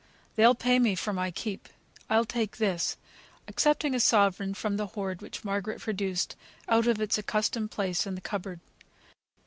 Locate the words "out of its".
6.67-7.19